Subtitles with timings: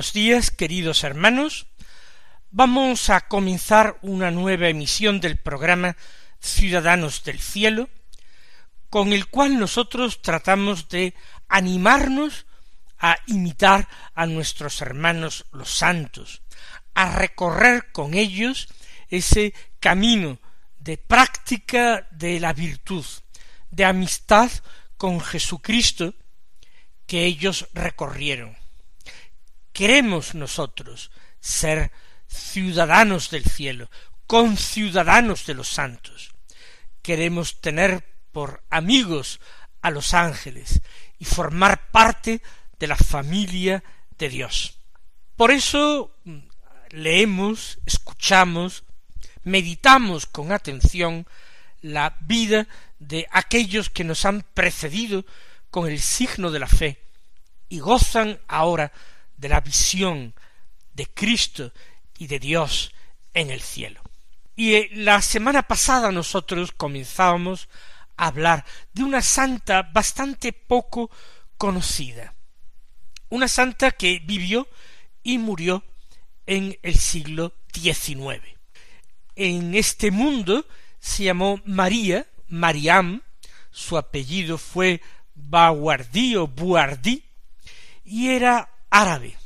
[0.00, 1.66] Buenos días, queridos hermanos.
[2.50, 5.94] Vamos a comenzar una nueva emisión del programa
[6.40, 7.90] Ciudadanos del Cielo,
[8.88, 11.12] con el cual nosotros tratamos de
[11.50, 12.46] animarnos
[12.98, 16.40] a imitar a nuestros hermanos los santos,
[16.94, 18.68] a recorrer con ellos
[19.10, 20.38] ese camino
[20.78, 23.04] de práctica de la virtud,
[23.70, 24.50] de amistad
[24.96, 26.14] con Jesucristo
[27.06, 28.59] que ellos recorrieron
[29.72, 31.90] queremos nosotros ser
[32.26, 33.90] ciudadanos del cielo,
[34.26, 36.32] conciudadanos de los santos.
[37.02, 39.40] Queremos tener por amigos
[39.82, 40.80] a los ángeles
[41.18, 42.42] y formar parte
[42.78, 43.82] de la familia
[44.18, 44.78] de Dios.
[45.36, 46.38] Por eso mm,
[46.90, 48.84] leemos, escuchamos,
[49.42, 51.26] meditamos con atención
[51.80, 55.24] la vida de aquellos que nos han precedido
[55.70, 57.02] con el signo de la fe
[57.68, 58.92] y gozan ahora
[59.40, 60.34] de la visión
[60.92, 61.72] de Cristo
[62.18, 62.92] y de Dios
[63.32, 64.00] en el cielo.
[64.54, 67.68] Y eh, la semana pasada nosotros comenzábamos
[68.16, 71.10] a hablar de una santa bastante poco
[71.56, 72.34] conocida,
[73.30, 74.68] una santa que vivió
[75.22, 75.84] y murió
[76.46, 78.42] en el siglo XIX.
[79.36, 80.66] En este mundo
[80.98, 83.22] se llamó María, Mariam,
[83.70, 85.00] su apellido fue
[85.34, 87.24] Baguardí o Buardí,
[88.04, 89.36] y era árabe,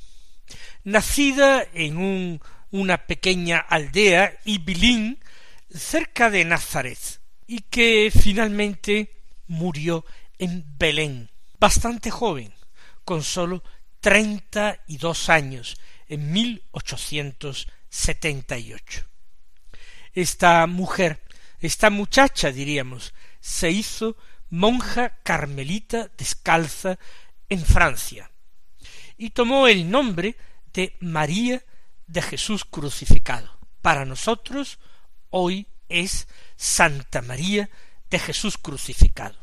[0.82, 2.40] nacida en un,
[2.70, 5.20] una pequeña aldea, Ibilín,
[5.70, 10.04] cerca de Nazaret, y que finalmente murió
[10.38, 12.52] en Belén, bastante joven,
[13.04, 13.62] con sólo
[14.00, 15.76] treinta y dos años,
[16.08, 19.06] en mil ochocientos setenta y ocho.
[20.12, 21.22] Esta mujer,
[21.60, 24.16] esta muchacha, diríamos, se hizo
[24.50, 26.98] monja carmelita descalza
[27.48, 28.30] en Francia,
[29.16, 30.36] y tomó el nombre
[30.72, 31.64] de María
[32.06, 33.58] de Jesús crucificado.
[33.82, 34.78] Para nosotros
[35.30, 37.70] hoy es Santa María
[38.10, 39.38] de Jesús crucificado.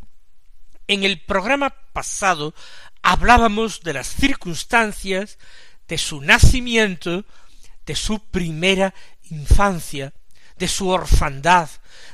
[0.88, 2.54] En el programa pasado
[3.02, 5.38] hablábamos de las circunstancias
[5.88, 7.26] de su nacimiento,
[7.86, 8.94] de su primera
[9.30, 10.14] infancia,
[10.58, 11.70] de su orfandad,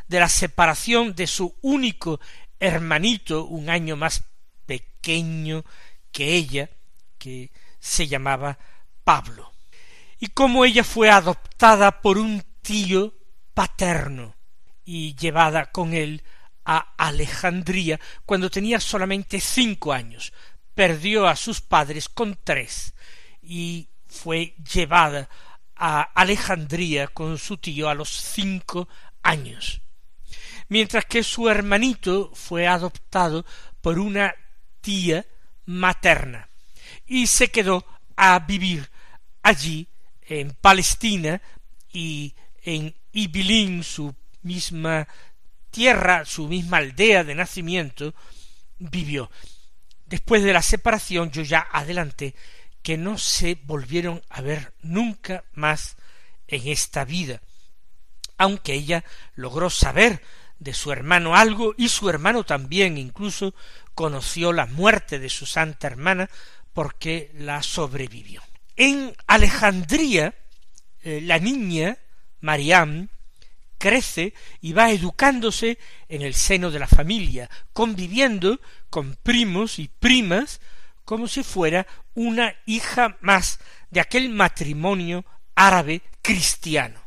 [0.07, 2.19] de la separación de su único
[2.59, 4.23] hermanito un año más
[4.65, 5.63] pequeño
[6.11, 6.69] que ella,
[7.79, 8.57] se llamaba
[9.03, 9.53] Pablo,
[10.19, 13.13] y cómo ella fue adoptada por un tío
[13.53, 14.35] paterno
[14.83, 16.23] y llevada con él
[16.65, 20.33] a Alejandría cuando tenía solamente cinco años.
[20.73, 22.93] Perdió a sus padres con tres
[23.41, 25.29] y fue llevada
[25.75, 28.87] a Alejandría con su tío a los cinco
[29.23, 29.81] años,
[30.69, 33.45] mientras que su hermanito fue adoptado
[33.81, 34.33] por una
[34.81, 35.25] tía
[35.65, 36.49] materna
[37.07, 37.85] y se quedó
[38.15, 38.89] a vivir
[39.41, 39.87] allí
[40.21, 41.41] en Palestina
[41.91, 45.07] y en Ibilín, su misma
[45.71, 48.13] tierra, su misma aldea de nacimiento,
[48.77, 49.31] vivió.
[50.05, 52.35] Después de la separación yo ya adelanté
[52.81, 55.97] que no se volvieron a ver nunca más
[56.47, 57.41] en esta vida,
[58.37, 59.03] aunque ella
[59.35, 60.21] logró saber
[60.59, 63.53] de su hermano algo y su hermano también incluso
[63.93, 66.29] conoció la muerte de su santa hermana
[66.77, 68.43] porque la sobrevivió.
[68.75, 70.35] En Alejandría,
[71.01, 71.97] eh, la niña,
[72.41, 73.09] Mariam,
[73.79, 80.61] crece y va educándose en el seno de la familia, conviviendo con primos y primas
[81.03, 83.59] como si fuera una hija más
[83.89, 85.25] de aquel matrimonio
[85.55, 87.01] árabe cristiano.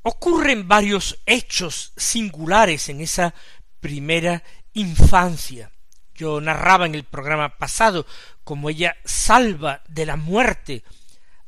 [0.00, 3.34] Ocurren varios hechos singulares en esa
[3.80, 4.42] primera
[4.72, 5.70] infancia.
[6.14, 8.06] Yo narraba en el programa pasado
[8.44, 10.84] como ella salva de la muerte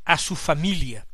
[0.05, 1.07] a su familia,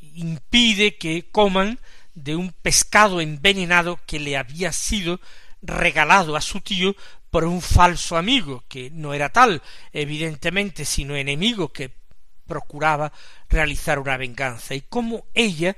[0.00, 1.78] impide que coman
[2.14, 5.20] de un pescado envenenado que le había sido
[5.62, 6.94] regalado a su tío
[7.30, 9.62] por un falso amigo, que no era tal,
[9.92, 11.94] evidentemente, sino enemigo que
[12.46, 13.12] procuraba
[13.48, 15.76] realizar una venganza, y cómo ella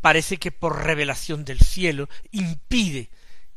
[0.00, 3.10] parece que por revelación del cielo impide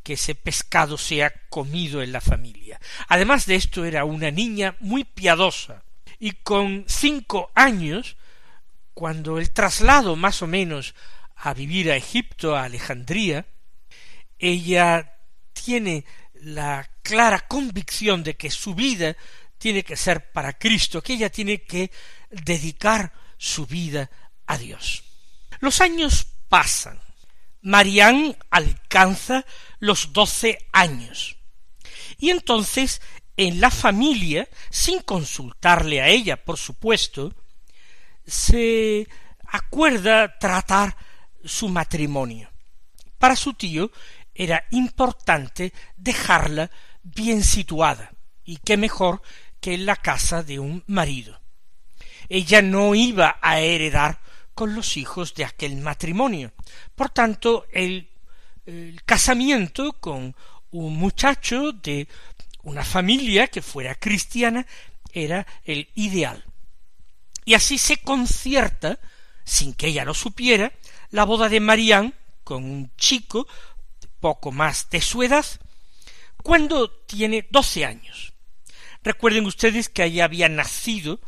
[0.03, 2.79] que ese pescado sea comido en la familia.
[3.07, 5.83] Además de esto era una niña muy piadosa,
[6.19, 8.15] y con cinco años,
[8.93, 10.93] cuando el traslado más o menos
[11.35, 13.47] a vivir a Egipto, a Alejandría,
[14.37, 15.17] ella
[15.53, 19.15] tiene la clara convicción de que su vida
[19.57, 21.91] tiene que ser para Cristo, que ella tiene que
[22.29, 24.09] dedicar su vida
[24.45, 25.03] a Dios.
[25.59, 26.99] Los años pasan.
[27.61, 29.45] Marián alcanza
[29.81, 31.35] los doce años.
[32.17, 33.01] Y entonces
[33.35, 37.33] en la familia, sin consultarle a ella, por supuesto,
[38.25, 39.09] se
[39.47, 40.95] acuerda tratar
[41.43, 42.49] su matrimonio.
[43.17, 43.91] Para su tío
[44.35, 46.69] era importante dejarla
[47.01, 48.13] bien situada,
[48.45, 49.23] y qué mejor
[49.59, 51.41] que en la casa de un marido.
[52.29, 54.21] Ella no iba a heredar
[54.53, 56.53] con los hijos de aquel matrimonio.
[56.93, 58.10] Por tanto, el,
[58.71, 60.35] el casamiento con
[60.71, 62.07] un muchacho de
[62.63, 64.65] una familia que fuera cristiana
[65.11, 66.45] era el ideal.
[67.43, 68.99] Y así se concierta,
[69.43, 70.71] sin que ella lo supiera,
[71.09, 72.13] la boda de Marián
[72.45, 73.45] con un chico
[74.21, 75.45] poco más de su edad,
[76.41, 78.33] cuando tiene doce años.
[79.03, 81.19] Recuerden ustedes que allí había nacido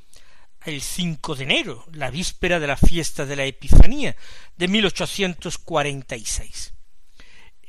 [0.64, 4.16] el 5 de enero, la víspera de la fiesta de la Epifanía
[4.56, 6.74] de 1846.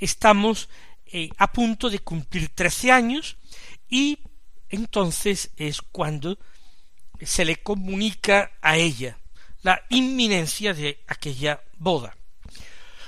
[0.05, 0.69] Estamos
[1.07, 3.39] eh, a punto de cumplir trece años
[3.89, 4.19] y
[4.69, 6.39] entonces es cuando
[7.23, 9.17] se le comunica a ella
[9.63, 12.15] la inminencia de aquella boda,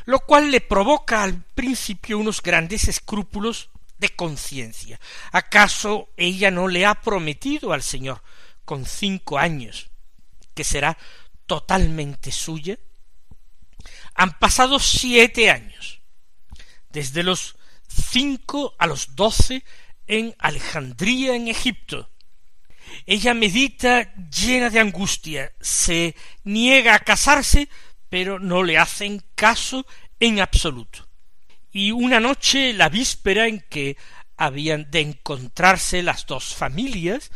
[0.06, 4.98] lo cual le provoca al principio unos grandes escrúpulos de conciencia.
[5.32, 8.22] ¿Acaso ella no le ha prometido al Señor
[8.64, 9.90] con cinco años,
[10.54, 10.96] que será
[11.44, 12.78] totalmente suya?
[14.14, 15.95] Han pasado siete años,
[16.90, 17.56] desde los
[17.88, 19.64] cinco a los doce
[20.06, 22.10] en Alejandría, en Egipto.
[23.04, 27.68] Ella medita llena de angustia, se niega a casarse,
[28.08, 29.86] pero no le hacen caso
[30.20, 31.06] en absoluto.
[31.72, 33.96] Y una noche, la víspera en que
[34.36, 37.30] habían de encontrarse las dos familias,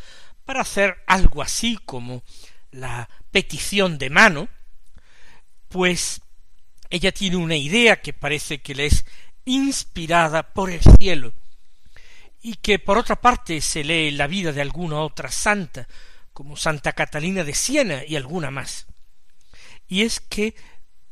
[0.45, 2.23] para hacer algo así como
[2.71, 4.49] la petición de mano,
[5.69, 6.23] pues
[6.89, 9.05] ella tiene una idea que parece que le es
[9.45, 11.33] inspirada por el cielo,
[12.43, 15.87] y que por otra parte se lee en la vida de alguna otra santa,
[16.33, 18.87] como Santa Catalina de Siena y alguna más.
[19.89, 20.55] Y es que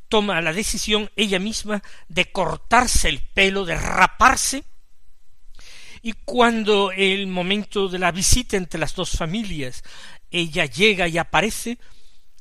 [0.08, 4.64] toma la decisión ella misma de cortarse el pelo, de raparse,
[6.00, 9.82] y cuando el momento de la visita entre las dos familias
[10.30, 11.78] ella llega y aparece,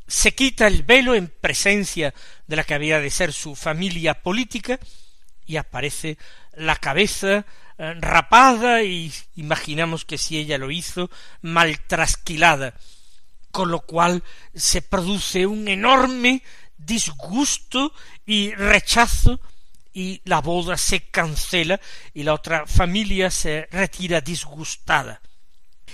[0.07, 2.13] se quita el velo en presencia
[2.45, 4.79] de la que había de ser su familia política
[5.47, 6.17] y aparece
[6.53, 7.45] la cabeza
[7.77, 11.09] eh, rapada y imaginamos que si ella lo hizo
[11.41, 12.73] mal trasquilada,
[13.51, 14.23] con lo cual
[14.53, 16.43] se produce un enorme
[16.77, 17.93] disgusto
[18.25, 19.39] y rechazo
[19.93, 21.79] y la boda se cancela
[22.13, 25.21] y la otra familia se retira disgustada.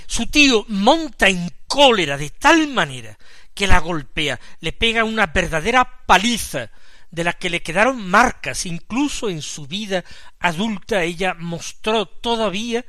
[0.07, 3.17] Su tío monta en cólera de tal manera
[3.53, 6.69] que la golpea, le pega una verdadera paliza,
[7.13, 10.03] de la que le quedaron marcas, incluso en su vida
[10.39, 12.83] adulta ella mostró todavía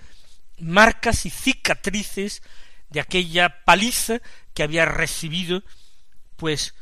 [0.59, 2.43] marcas y cicatrices
[2.89, 4.23] de aquella paliza
[4.55, 5.63] que había recibido,
[6.37, 6.75] pues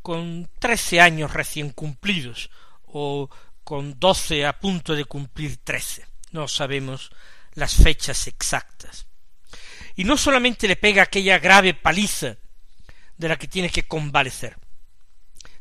[0.00, 2.48] con trece años recién cumplidos,
[2.86, 3.28] o
[3.62, 6.06] con doce a punto de cumplir trece.
[6.30, 7.10] No sabemos
[7.52, 9.04] las fechas exactas.
[9.96, 12.36] Y no solamente le pega aquella grave paliza
[13.18, 14.56] de la que tiene que convalecer,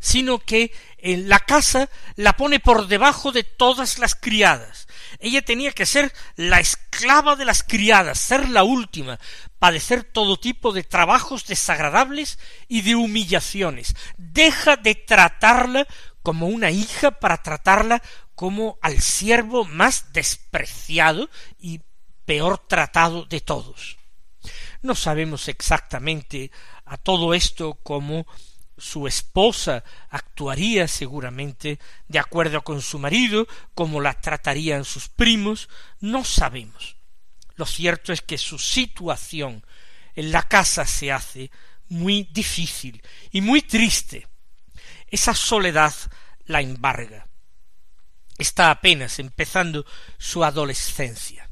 [0.05, 4.87] sino que en la casa la pone por debajo de todas las criadas.
[5.19, 9.19] Ella tenía que ser la esclava de las criadas, ser la última,
[9.57, 13.95] padecer todo tipo de trabajos desagradables y de humillaciones.
[14.17, 15.87] Deja de tratarla
[16.21, 18.03] como una hija para tratarla
[18.35, 21.81] como al siervo más despreciado y
[22.25, 23.97] peor tratado de todos.
[24.83, 26.51] No sabemos exactamente
[26.85, 28.27] a todo esto cómo
[28.77, 36.23] su esposa actuaría seguramente de acuerdo con su marido, cómo la tratarían sus primos, no
[36.23, 36.97] sabemos.
[37.55, 39.65] Lo cierto es que su situación
[40.13, 41.51] en la casa se hace
[41.87, 43.01] muy difícil
[43.31, 44.27] y muy triste
[45.07, 45.93] esa soledad
[46.45, 47.27] la embarga.
[48.37, 49.85] Está apenas empezando
[50.17, 51.49] su adolescencia.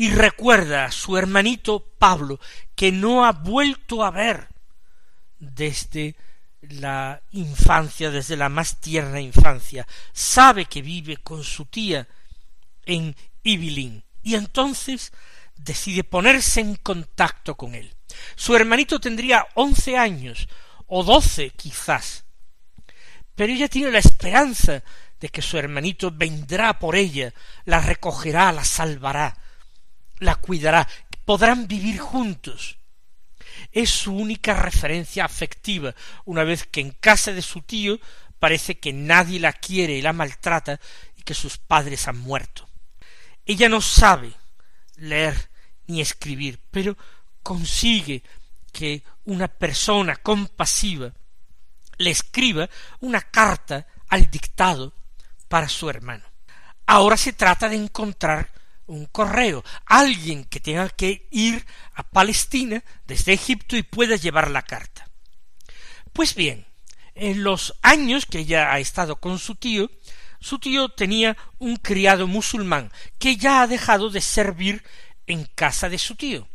[0.00, 2.38] y recuerda a su hermanito Pablo,
[2.76, 4.46] que no ha vuelto a ver
[5.40, 6.14] desde
[6.60, 12.08] la infancia, desde la más tierna infancia, sabe que vive con su tía
[12.84, 15.12] en Ibilín, y entonces
[15.56, 17.94] decide ponerse en contacto con él.
[18.34, 20.48] Su hermanito tendría once años,
[20.86, 22.24] o doce quizás,
[23.34, 24.82] pero ella tiene la esperanza
[25.20, 27.32] de que su hermanito vendrá por ella,
[27.64, 29.36] la recogerá, la salvará,
[30.18, 30.88] la cuidará,
[31.24, 32.77] podrán vivir juntos.
[33.72, 37.98] Es su única referencia afectiva, una vez que en casa de su tío
[38.38, 40.80] parece que nadie la quiere y la maltrata
[41.16, 42.68] y que sus padres han muerto.
[43.44, 44.32] Ella no sabe
[44.96, 45.50] leer
[45.86, 46.96] ni escribir, pero
[47.42, 48.22] consigue
[48.72, 51.12] que una persona compasiva
[51.96, 52.68] le escriba
[53.00, 54.92] una carta al dictado
[55.48, 56.24] para su hermano.
[56.86, 58.50] Ahora se trata de encontrar
[58.88, 61.64] un correo, alguien que tenga que ir
[61.94, 65.08] a Palestina desde Egipto y pueda llevar la carta.
[66.12, 66.66] Pues bien,
[67.14, 69.90] en los años que ella ha estado con su tío,
[70.40, 74.82] su tío tenía un criado musulmán que ya ha dejado de servir
[75.26, 76.48] en casa de su tío.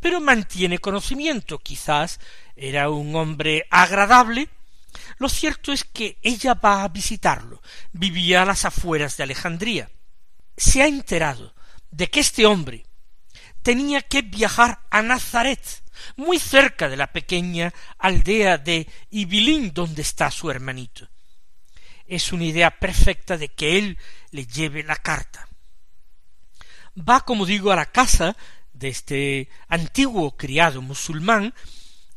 [0.00, 2.20] Pero mantiene conocimiento, quizás
[2.56, 4.48] era un hombre agradable.
[5.18, 7.62] Lo cierto es que ella va a visitarlo.
[7.92, 9.90] Vivía a las afueras de Alejandría.
[10.56, 11.54] Se ha enterado
[11.90, 12.84] de que este hombre
[13.62, 15.60] tenía que viajar a Nazaret,
[16.16, 21.08] muy cerca de la pequeña aldea de Ibilín donde está su hermanito.
[22.06, 23.98] Es una idea perfecta de que él
[24.30, 25.50] le lleve la carta
[26.96, 28.36] va, como digo, a la casa
[28.72, 31.54] de este antiguo criado musulmán,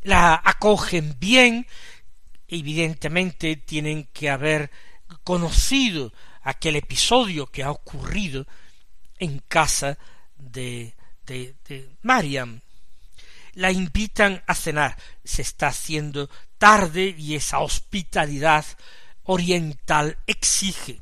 [0.02, 1.68] la acogen bien,
[2.48, 4.72] evidentemente tienen que haber
[5.24, 8.46] conocido aquel episodio que ha ocurrido
[9.18, 9.98] en casa
[10.38, 10.96] de,
[11.26, 12.62] de, de Mariam.
[13.54, 14.98] La invitan a cenar.
[15.24, 18.66] Se está haciendo tarde y esa hospitalidad
[19.24, 21.02] oriental exige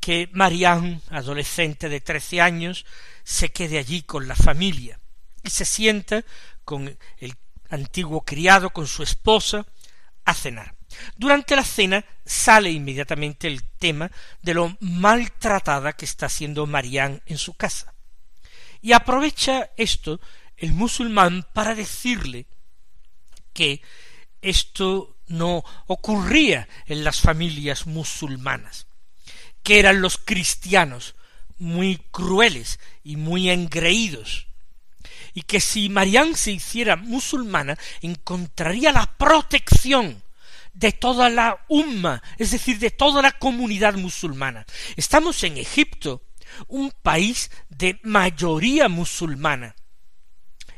[0.00, 2.86] que Marianne, adolescente de trece años,
[3.24, 5.00] se quede allí con la familia
[5.42, 6.24] y se sienta
[6.64, 7.34] con el
[7.70, 9.66] antiguo criado, con su esposa,
[10.24, 10.75] a cenar.
[11.16, 14.10] Durante la cena sale inmediatamente el tema
[14.42, 17.94] de lo maltratada que está siendo Marianne en su casa.
[18.82, 20.20] Y aprovecha esto
[20.56, 22.46] el musulmán para decirle
[23.52, 23.82] que
[24.42, 28.86] esto no ocurría en las familias musulmanas,
[29.62, 31.14] que eran los cristianos
[31.58, 34.46] muy crueles y muy engreídos,
[35.34, 40.22] y que si Marián se hiciera musulmana encontraría la protección
[40.76, 44.66] de toda la umma, es decir, de toda la comunidad musulmana.
[44.94, 46.22] Estamos en Egipto,
[46.68, 49.74] un país de mayoría musulmana.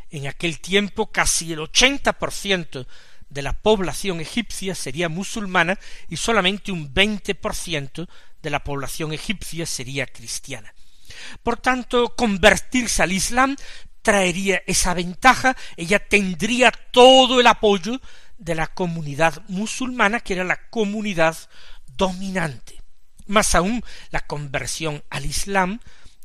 [0.08, 2.86] En aquel tiempo casi el ochenta por ciento
[3.28, 5.78] de la población egipcia sería musulmana
[6.08, 8.08] y solamente un veinte por ciento
[8.40, 10.72] de la población egipcia sería cristiana.
[11.42, 13.56] Por tanto, convertirse al Islam
[14.00, 18.00] traería esa ventaja, ella tendría todo el apoyo
[18.38, 21.36] de la comunidad musulmana, que era la comunidad
[21.86, 22.80] dominante.
[23.26, 25.80] Más aún, la conversión al Islam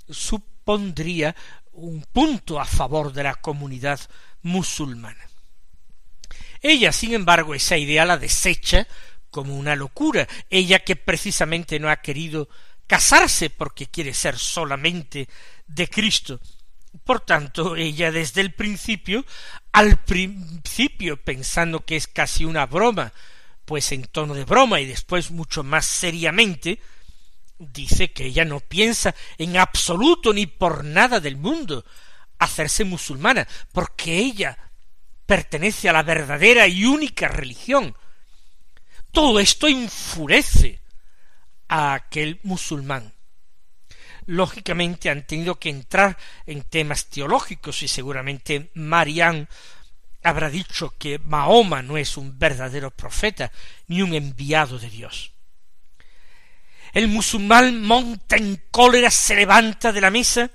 [0.09, 1.35] supondría
[1.73, 3.99] un punto a favor de la comunidad
[4.41, 5.27] musulmana.
[6.61, 8.87] Ella, sin embargo, esa idea la desecha
[9.29, 12.47] como una locura, ella que precisamente no ha querido
[12.87, 15.27] casarse porque quiere ser solamente
[15.67, 16.39] de Cristo.
[17.03, 19.25] Por tanto, ella desde el principio,
[19.73, 23.11] al principio pensando que es casi una broma,
[23.65, 26.79] pues en tono de broma y después mucho más seriamente,
[27.57, 31.85] dice que ella no piensa en absoluto ni por nada del mundo
[32.37, 34.57] hacerse musulmana, porque ella
[35.25, 37.95] pertenece a la verdadera y única religión,
[39.11, 40.81] todo esto enfurece
[41.67, 43.13] a aquel musulmán.
[44.25, 49.47] Lógicamente han tenido que entrar en temas teológicos y seguramente Marián
[50.23, 53.51] habrá dicho que Mahoma no es un verdadero profeta
[53.87, 55.31] ni un enviado de Dios.
[56.93, 60.49] El musulmán monta en cólera, se levanta de la mesa,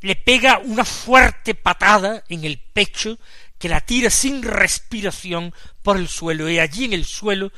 [0.00, 3.18] le pega una fuerte patada en el pecho
[3.58, 7.50] que la tira sin respiración por el suelo y allí en el suelo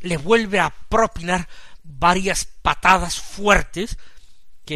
[0.00, 1.48] le vuelve a propinar
[1.82, 3.98] varias patadas fuertes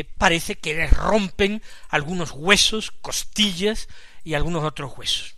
[0.05, 3.89] parece que le rompen algunos huesos, costillas
[4.25, 5.37] y algunos otros huesos.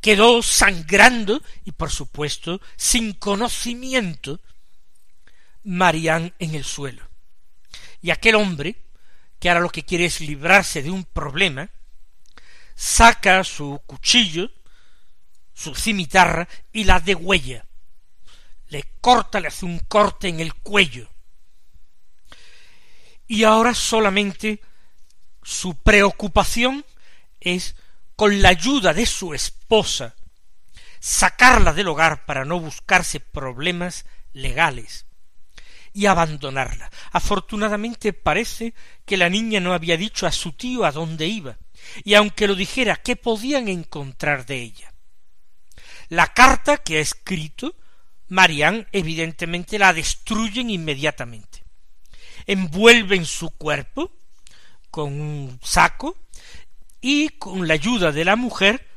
[0.00, 4.40] Quedó sangrando y por supuesto sin conocimiento
[5.64, 7.08] Marián en el suelo.
[8.02, 8.76] Y aquel hombre
[9.38, 11.70] que ahora lo que quiere es librarse de un problema,
[12.74, 14.50] saca su cuchillo,
[15.54, 17.66] su cimitarra y la degüella.
[18.68, 21.10] Le corta, le hace un corte en el cuello.
[23.26, 24.60] Y ahora solamente
[25.42, 26.84] su preocupación
[27.40, 27.76] es,
[28.14, 30.14] con la ayuda de su esposa,
[31.00, 35.06] sacarla del hogar para no buscarse problemas legales
[35.92, 36.90] y abandonarla.
[37.12, 41.58] Afortunadamente parece que la niña no había dicho a su tío a dónde iba,
[42.04, 44.92] y aunque lo dijera, ¿qué podían encontrar de ella?
[46.08, 47.74] La carta que ha escrito,
[48.28, 51.55] Marian evidentemente la destruyen inmediatamente.
[52.46, 54.12] Envuelven su cuerpo
[54.90, 56.16] con un saco
[57.00, 58.88] y con la ayuda de la mujer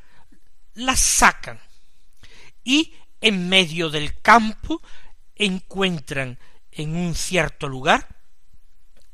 [0.74, 1.60] la sacan.
[2.64, 4.82] Y en medio del campo
[5.36, 6.38] encuentran
[6.72, 8.08] en un cierto lugar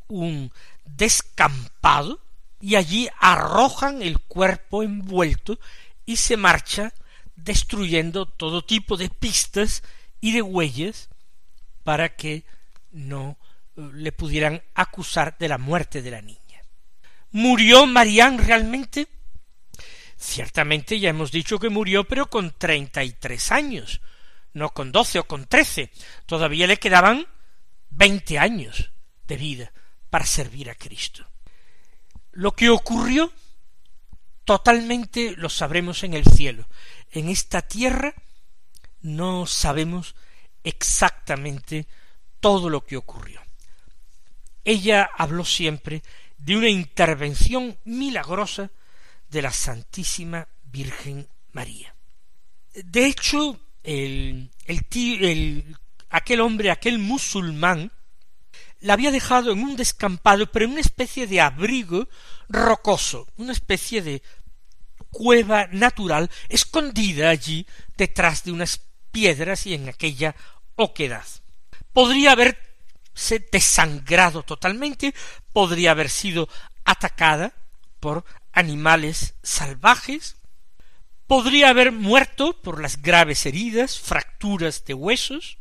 [0.08, 0.52] un
[0.84, 2.22] descampado
[2.60, 5.60] y allí arrojan el cuerpo envuelto
[6.06, 6.94] y se marcha
[7.36, 9.84] destruyendo todo tipo de pistas
[10.22, 11.10] y de huellas
[11.84, 12.46] para que
[12.92, 13.38] no
[13.76, 16.62] le pudieran acusar de la muerte de la niña.
[17.32, 19.08] ¿Murió Marián realmente?
[20.18, 24.02] Ciertamente ya hemos dicho que murió, pero con treinta y tres años,
[24.54, 25.92] no con doce o con trece.
[26.26, 27.28] Todavía le quedaban
[27.90, 28.92] veinte años
[29.28, 29.74] de vida
[30.10, 31.28] para servir a Cristo.
[32.32, 33.32] Lo que ocurrió
[34.46, 36.68] totalmente lo sabremos en el cielo.
[37.12, 38.14] En esta tierra
[39.02, 40.16] no sabemos
[40.64, 41.88] exactamente
[42.40, 43.45] todo lo que ocurrió.
[44.66, 46.02] Ella habló siempre
[46.38, 48.72] de una intervención milagrosa
[49.30, 51.96] de la Santísima Virgen María.
[52.74, 55.78] De hecho, el, el,
[56.10, 57.92] aquel hombre, aquel musulmán,
[58.82, 62.10] la había dejado en un descampado, pero en una especie de abrigo
[62.50, 64.22] rocoso, una especie de
[65.10, 67.66] cueva natural escondida allí
[67.98, 70.36] detrás de unas piedras y en aquella
[70.76, 71.26] oquedad.
[71.94, 72.36] Podría
[73.52, 75.14] desangrado totalmente,
[75.54, 76.50] podría haber sido
[76.84, 77.54] atacada
[78.00, 80.38] por animales salvajes,
[81.28, 85.58] podría haber muerto por las graves heridas, fracturas de huesos.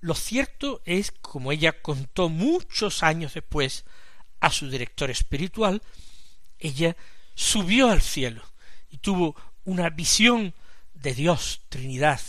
[0.00, 3.84] Lo cierto es, como ella contó muchos años después
[4.40, 5.82] a su director espiritual,
[6.58, 6.96] ella
[7.34, 8.42] subió al cielo
[8.90, 10.54] y tuvo una visión
[10.94, 12.20] de Dios, Trinidad,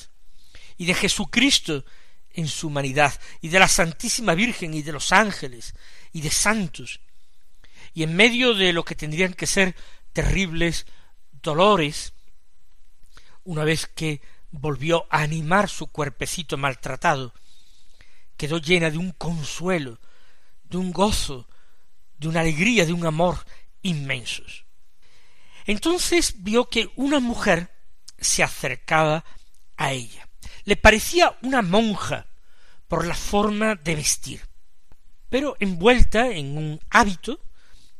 [0.78, 1.86] y de Jesucristo
[2.34, 5.74] en su humanidad, y de la Santísima Virgen y de los ángeles
[6.14, 7.00] y de santos,
[7.94, 9.76] y en medio de lo que tendrían que ser
[10.14, 10.86] terribles
[11.42, 12.14] dolores,
[13.44, 17.34] una vez que volvió a animar su cuerpecito maltratado,
[18.38, 20.00] quedó llena de un consuelo,
[20.64, 21.48] de un gozo,
[22.18, 23.46] de una alegría, de un amor
[23.82, 24.66] inmensos.
[25.66, 27.72] Entonces vio que una mujer
[28.18, 29.26] se acercaba
[29.78, 30.29] a ella.
[30.70, 32.28] Le parecía una monja
[32.88, 34.48] por la forma de vestir,
[35.28, 37.40] pero envuelta en un hábito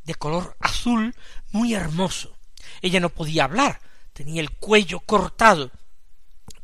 [0.04, 1.12] de color azul
[1.50, 2.36] muy hermoso.
[2.80, 3.80] Ella no podía hablar,
[4.12, 5.72] tenía el cuello cortado,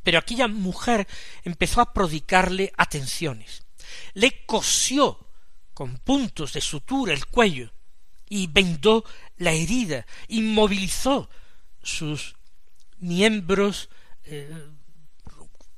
[0.05, 1.09] pero aquella mujer
[1.42, 3.64] empezó a prodigarle atenciones.
[4.14, 5.19] Le cosió
[5.75, 7.73] con puntos de sutura el cuello
[8.29, 9.05] y vendó
[9.38, 11.29] la herida, inmovilizó
[11.83, 12.37] sus
[12.99, 13.88] miembros
[14.23, 14.76] eh,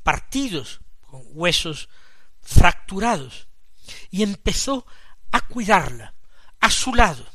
[0.08, 1.90] partidos con huesos
[2.40, 3.46] fracturados
[4.10, 4.86] y empezó
[5.32, 6.14] a cuidarla
[6.60, 7.26] a su lado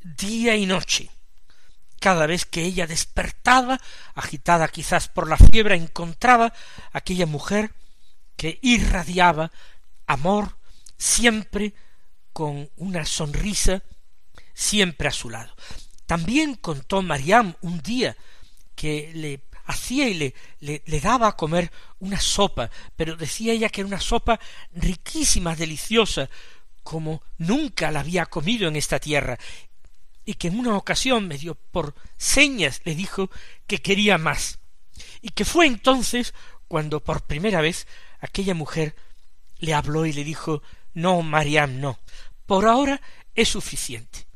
[0.00, 1.10] día y noche.
[2.00, 3.78] Cada vez que ella despertaba,
[4.14, 6.54] agitada quizás por la fiebre, encontraba
[6.94, 7.74] aquella mujer
[8.36, 9.52] que irradiaba
[10.06, 10.56] amor
[10.96, 11.74] siempre
[12.32, 13.82] con una sonrisa
[14.54, 15.54] siempre a su lado.
[16.06, 18.16] También contó Mariam un día
[18.74, 23.68] que le hacía y le, le, le, daba a comer una sopa, pero decía ella
[23.68, 24.38] que era una sopa
[24.72, 26.28] riquísima, deliciosa,
[26.82, 29.38] como nunca la había comido en esta tierra,
[30.24, 33.30] y que en una ocasión medio por señas le dijo
[33.66, 34.58] que quería más,
[35.22, 36.34] y que fue entonces
[36.68, 37.86] cuando por primera vez
[38.20, 38.94] aquella mujer
[39.58, 40.62] le habló y le dijo
[40.94, 41.98] no, Mariam, no,
[42.46, 43.00] por ahora
[43.34, 44.26] es suficiente.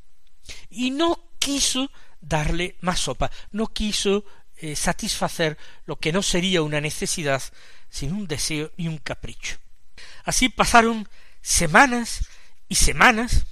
[0.71, 4.25] Y no quiso darle más sopa, no quiso
[4.61, 7.43] eh, satisfacer lo que no sería una necesidad,
[7.89, 9.57] sino un deseo y un capricho.
[10.25, 11.09] Así pasaron
[11.41, 12.29] semanas
[12.69, 13.47] y semanas,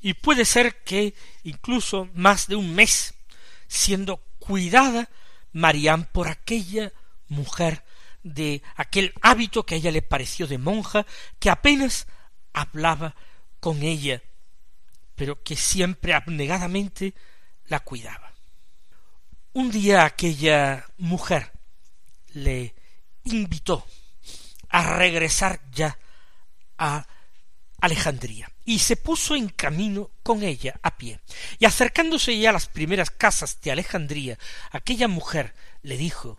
[0.00, 3.14] y puede ser que incluso más de un mes
[3.68, 5.10] siendo cuidada
[5.52, 6.92] Marián por aquella
[7.28, 7.84] mujer
[8.22, 11.06] de aquel hábito que a ella le pareció de monja,
[11.38, 12.06] que apenas
[12.52, 13.14] hablaba
[13.60, 14.22] con ella,
[15.14, 17.14] pero que siempre abnegadamente
[17.66, 18.29] la cuidaba.
[19.52, 21.50] Un día aquella mujer
[22.34, 22.72] le
[23.24, 23.84] invitó
[24.68, 25.98] a regresar ya
[26.78, 27.04] a
[27.80, 31.18] Alejandría y se puso en camino con ella a pie.
[31.58, 34.38] Y acercándose ya a las primeras casas de Alejandría,
[34.70, 36.38] aquella mujer le dijo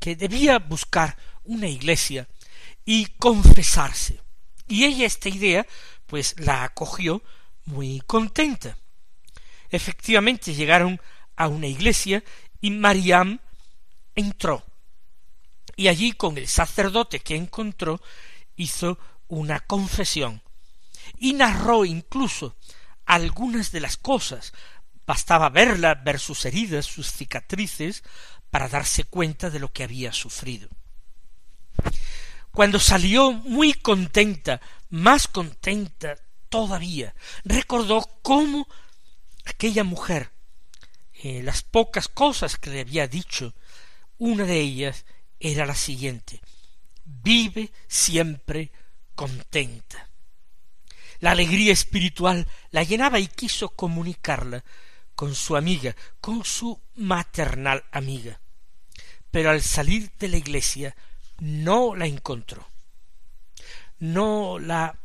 [0.00, 2.28] que debía buscar una iglesia
[2.86, 4.22] y confesarse.
[4.66, 5.66] Y ella esta idea
[6.06, 7.22] pues la acogió
[7.66, 8.78] muy contenta.
[9.68, 10.98] Efectivamente llegaron
[11.38, 12.22] a una iglesia
[12.60, 13.38] y Mariam
[14.14, 14.64] entró.
[15.76, 18.02] Y allí con el sacerdote que encontró
[18.56, 18.98] hizo
[19.28, 20.42] una confesión
[21.16, 22.56] y narró incluso
[23.06, 24.52] algunas de las cosas.
[25.06, 28.02] Bastaba verla, ver sus heridas, sus cicatrices,
[28.50, 30.68] para darse cuenta de lo que había sufrido.
[32.50, 36.16] Cuando salió muy contenta, más contenta
[36.48, 38.66] todavía, recordó cómo
[39.44, 40.32] aquella mujer,
[41.22, 43.54] eh, las pocas cosas que le había dicho,
[44.18, 45.04] una de ellas
[45.38, 46.40] era la siguiente
[47.08, 48.70] vive siempre
[49.14, 50.08] contenta.
[51.20, 54.64] La alegría espiritual la llenaba y quiso comunicarla
[55.14, 58.40] con su amiga, con su maternal amiga.
[59.30, 60.96] Pero al salir de la iglesia
[61.40, 62.68] no la encontró.
[63.98, 64.96] No la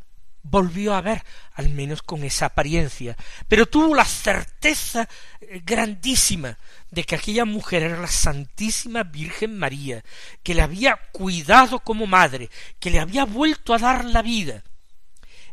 [0.44, 3.16] volvió a ver, al menos con esa apariencia,
[3.48, 5.08] pero tuvo la certeza
[5.40, 6.58] eh, grandísima
[6.90, 10.04] de que aquella mujer era la Santísima Virgen María,
[10.42, 14.62] que le había cuidado como madre, que le había vuelto a dar la vida.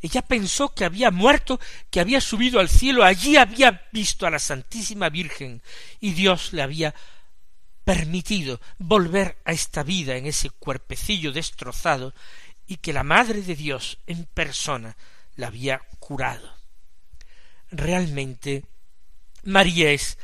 [0.02, 4.40] Ella pensó que había muerto, que había subido al cielo, allí había visto a la
[4.40, 5.62] Santísima Virgen,
[6.00, 6.94] y Dios le había
[7.84, 12.14] permitido volver a esta vida en ese cuerpecillo destrozado,
[12.72, 14.96] y que la Madre de Dios en persona
[15.36, 16.56] la había curado.
[17.70, 18.64] Realmente
[19.44, 20.18] María es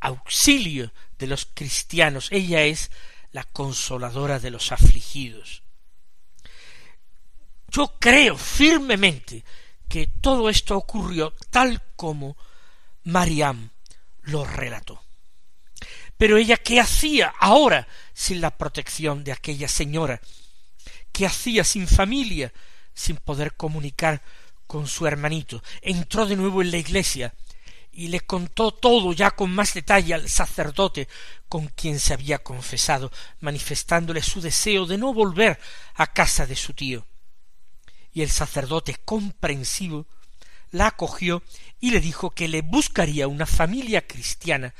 [0.00, 2.90] auxilio de los cristianos, ella es
[3.32, 5.62] la consoladora de los afligidos.
[7.68, 9.42] Yo creo firmemente
[9.88, 12.36] que todo esto ocurrió tal como
[13.04, 13.70] Mariam
[14.24, 15.02] lo relató.
[16.18, 20.20] Pero ella, ¿qué hacía ahora sin la protección de aquella señora
[21.14, 22.52] ¿Qué hacía sin familia,
[22.92, 24.20] sin poder comunicar
[24.66, 25.62] con su hermanito?
[25.80, 27.32] Entró de nuevo en la iglesia
[27.92, 31.06] y le contó todo ya con más detalle al sacerdote
[31.48, 35.60] con quien se había confesado, manifestándole su deseo de no volver
[35.94, 37.06] a casa de su tío.
[38.12, 40.08] Y el sacerdote comprensivo
[40.72, 41.44] la acogió
[41.78, 44.74] y le dijo que le buscaría una familia cristiana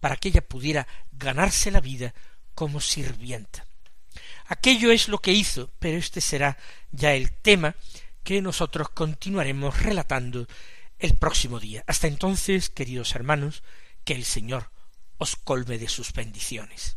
[0.00, 2.12] para que ella pudiera ganarse la vida
[2.54, 3.67] como sirvienta.
[4.48, 6.56] Aquello es lo que hizo, pero este será
[6.90, 7.76] ya el tema
[8.24, 10.46] que nosotros continuaremos relatando
[10.98, 11.84] el próximo día.
[11.86, 13.62] Hasta entonces, queridos hermanos,
[14.04, 14.70] que el Señor
[15.18, 16.96] os colme de sus bendiciones.